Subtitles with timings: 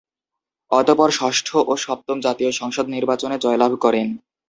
[0.71, 4.07] অতঃপর ষষ্ঠ ও সপ্তম জাতীয় সংসদ নির্বাচনে জয়লাভ করেন।